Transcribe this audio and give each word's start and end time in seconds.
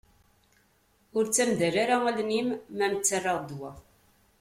Ur 1.17 1.23
ttamdal 1.25 1.75
ara 1.83 1.95
allen-im 2.09 2.49
mi 2.75 2.81
ara 2.83 2.93
m-ttarraɣ 2.95 3.37
ddwa. 3.41 3.71